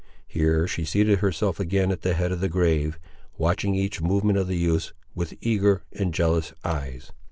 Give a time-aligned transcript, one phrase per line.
[0.27, 2.97] Here she seated herself again at the head of the grave,
[3.37, 7.11] watching each movement of the youths with eager and jealous eyes.